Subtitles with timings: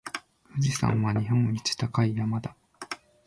[0.49, 2.55] 富士山は日本一高い山だ。